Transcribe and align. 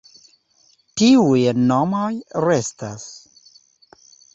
Tiuj 1.01 1.43
nomoj 1.67 2.11
restas. 2.49 3.09